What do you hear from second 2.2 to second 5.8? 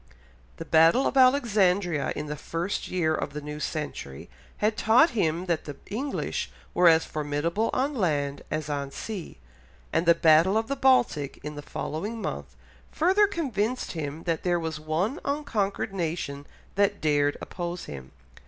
the first year of the new century had taught him that the